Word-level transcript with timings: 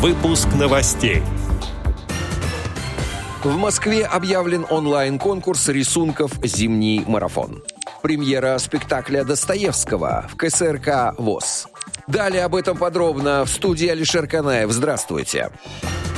Выпуск 0.00 0.48
новостей. 0.58 1.22
В 3.44 3.54
Москве 3.58 4.06
объявлен 4.06 4.64
онлайн-конкурс 4.70 5.68
рисунков 5.68 6.32
«Зимний 6.42 7.04
марафон». 7.06 7.62
Премьера 8.00 8.56
спектакля 8.56 9.24
Достоевского 9.24 10.26
в 10.32 10.36
КСРК 10.36 11.14
ВОЗ. 11.18 11.68
Далее 12.06 12.44
об 12.44 12.54
этом 12.54 12.78
подробно 12.78 13.44
в 13.44 13.50
студии 13.50 13.88
Алишер 13.88 14.26
Канаев. 14.26 14.70
Здравствуйте. 14.70 15.50
Здравствуйте. 15.50 16.09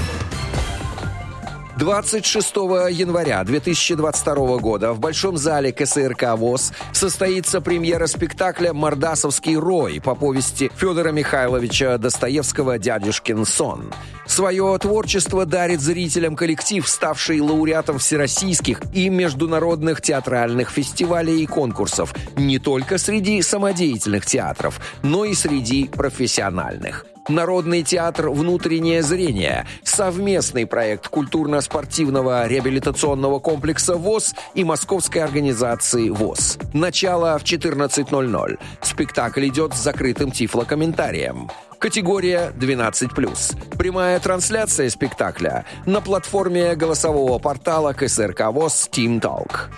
26 1.82 2.54
января 2.92 3.42
2022 3.42 4.58
года 4.58 4.92
в 4.92 5.00
Большом 5.00 5.36
зале 5.36 5.72
КСРК 5.72 6.36
ВОЗ 6.36 6.70
состоится 6.92 7.60
премьера 7.60 8.06
спектакля 8.06 8.72
«Мордасовский 8.72 9.56
рой» 9.56 10.00
по 10.00 10.14
повести 10.14 10.70
Федора 10.76 11.10
Михайловича 11.10 11.98
Достоевского 11.98 12.78
«Дядюшкин 12.78 13.44
сон». 13.44 13.92
Свое 14.26 14.78
творчество 14.78 15.44
дарит 15.44 15.80
зрителям 15.80 16.36
коллектив, 16.36 16.88
ставший 16.88 17.40
лауреатом 17.40 17.98
всероссийских 17.98 18.80
и 18.94 19.08
международных 19.08 20.00
театральных 20.02 20.70
фестивалей 20.70 21.42
и 21.42 21.46
конкурсов 21.46 22.14
не 22.36 22.60
только 22.60 22.96
среди 22.96 23.42
самодеятельных 23.42 24.24
театров, 24.24 24.80
но 25.02 25.24
и 25.24 25.34
среди 25.34 25.88
профессиональных. 25.88 27.06
Народный 27.28 27.82
театр 27.82 28.30
«Внутреннее 28.30 29.02
зрение»– 29.02 29.66
совместный 29.84 30.66
проект 30.66 31.08
культурно-спортивного 31.08 32.48
реабилитационного 32.48 33.38
комплекса 33.38 33.96
ВОЗ 33.96 34.34
и 34.54 34.64
московской 34.64 35.22
организации 35.22 36.08
ВОЗ. 36.08 36.58
Начало 36.72 37.38
в 37.38 37.44
14.00. 37.44 38.58
Спектакль 38.80 39.46
идет 39.48 39.74
с 39.74 39.82
закрытым 39.82 40.32
тифлокомментарием. 40.32 41.48
Категория 41.78 42.52
12+. 42.58 43.76
Прямая 43.76 44.18
трансляция 44.18 44.90
спектакля 44.90 45.64
на 45.86 46.00
платформе 46.00 46.74
голосового 46.74 47.38
портала 47.38 47.92
КСРК 47.92 48.52
ВОЗ 48.52 48.88
Team 48.92 49.20
Talk. 49.20 49.68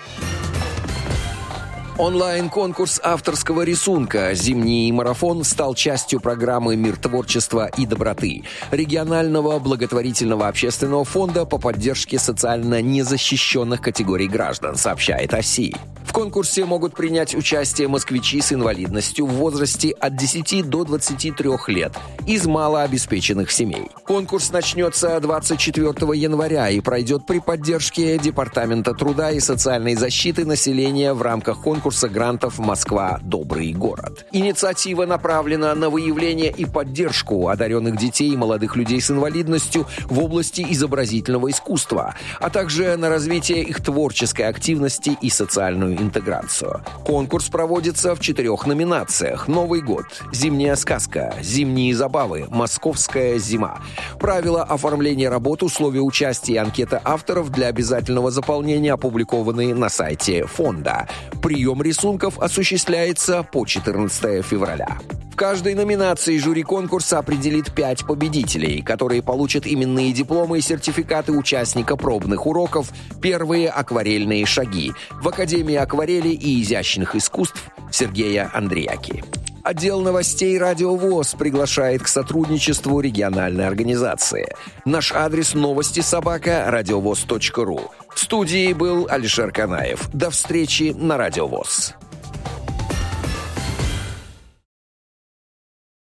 Онлайн-конкурс 1.97 2.99
авторского 3.01 3.61
рисунка 3.61 4.33
«Зимний 4.33 4.91
марафон» 4.91 5.45
стал 5.45 5.75
частью 5.75 6.19
программы 6.19 6.75
«Мир 6.75 6.97
творчества 6.97 7.69
и 7.77 7.85
доброты» 7.85 8.43
регионального 8.69 9.59
благотворительного 9.59 10.49
общественного 10.49 11.05
фонда 11.05 11.45
по 11.45 11.57
поддержке 11.57 12.19
социально 12.19 12.81
незащищенных 12.81 13.79
категорий 13.79 14.27
граждан, 14.27 14.75
сообщает 14.75 15.33
ОСИ 15.33 15.73
конкурсе 16.15 16.63
могут 16.63 16.95
принять 16.95 17.35
участие 17.35 17.89
москвичи 17.89 18.39
с 18.39 18.53
инвалидностью 18.53 19.25
в 19.25 19.31
возрасте 19.31 19.91
от 19.99 20.15
10 20.15 20.69
до 20.69 20.85
23 20.85 21.51
лет 21.67 21.91
из 22.25 22.45
малообеспеченных 22.45 23.51
семей. 23.51 23.89
Конкурс 24.05 24.49
начнется 24.53 25.19
24 25.19 25.89
января 26.17 26.69
и 26.69 26.79
пройдет 26.79 27.25
при 27.25 27.39
поддержке 27.39 28.17
Департамента 28.17 28.93
труда 28.93 29.31
и 29.31 29.41
социальной 29.41 29.95
защиты 29.95 30.45
населения 30.45 31.11
в 31.11 31.21
рамках 31.21 31.61
конкурса 31.61 32.07
грантов 32.07 32.59
«Москва. 32.59 33.19
Добрый 33.21 33.73
город». 33.73 34.25
Инициатива 34.31 35.05
направлена 35.05 35.75
на 35.75 35.89
выявление 35.89 36.49
и 36.49 36.63
поддержку 36.63 37.49
одаренных 37.49 37.97
детей 37.97 38.31
и 38.31 38.37
молодых 38.37 38.77
людей 38.77 39.01
с 39.01 39.11
инвалидностью 39.11 39.85
в 40.05 40.23
области 40.23 40.65
изобразительного 40.69 41.51
искусства, 41.51 42.15
а 42.39 42.49
также 42.49 42.95
на 42.95 43.09
развитие 43.09 43.63
их 43.63 43.83
творческой 43.83 44.43
активности 44.43 45.17
и 45.21 45.29
социальную 45.29 46.04
интеграцию. 46.05 46.81
Конкурс 47.05 47.49
проводится 47.49 48.15
в 48.15 48.19
четырех 48.19 48.65
номинациях. 48.65 49.47
Новый 49.47 49.81
год, 49.81 50.05
зимняя 50.31 50.75
сказка, 50.75 51.35
зимние 51.41 51.95
забавы, 51.95 52.47
московская 52.49 53.37
зима. 53.37 53.79
Правила 54.19 54.63
оформления 54.63 55.29
работ, 55.29 55.63
условия 55.63 56.01
участия 56.01 56.53
и 56.53 56.57
анкета 56.57 57.01
авторов 57.03 57.51
для 57.51 57.67
обязательного 57.67 58.31
заполнения 58.31 58.93
опубликованы 58.93 59.73
на 59.73 59.89
сайте 59.89 60.45
фонда. 60.45 61.07
Прием 61.41 61.81
рисунков 61.81 62.39
осуществляется 62.39 63.43
по 63.43 63.65
14 63.65 64.45
февраля. 64.45 64.99
В 65.35 65.37
каждой 65.37 65.75
номинации 65.75 66.37
жюри 66.37 66.63
конкурса 66.63 67.19
определит 67.19 67.75
пять 67.75 68.05
победителей, 68.07 68.81
которые 68.81 69.21
получат 69.21 69.67
именные 69.67 70.13
дипломы 70.13 70.59
и 70.59 70.61
сертификаты 70.61 71.33
участника 71.33 71.97
пробных 71.97 72.47
уроков 72.47 72.93
«Первые 73.21 73.67
акварельные 73.67 74.45
шаги» 74.45 74.93
в 75.11 75.27
Академии 75.27 75.75
акварели 75.95 76.29
и 76.29 76.61
изящных 76.61 77.15
искусств 77.15 77.71
Сергея 77.89 78.51
Андреяки. 78.53 79.23
Отдел 79.63 80.01
новостей 80.01 80.59
«Радио 80.59 80.93
ВОЗ» 80.95 81.35
приглашает 81.35 82.03
к 82.03 82.07
сотрудничеству 82.09 82.99
региональной 82.99 83.65
организации. 83.65 84.53
Наш 84.83 85.13
адрес 85.13 85.53
новости 85.53 86.01
собака 86.01 86.65
радиовоз.ру. 86.67 87.79
В 88.13 88.19
студии 88.19 88.73
был 88.73 89.07
Алишер 89.09 89.51
Канаев. 89.51 90.09
До 90.13 90.29
встречи 90.29 90.93
на 90.95 91.17
«Радио 91.17 91.47
ВОЗ». 91.47 91.95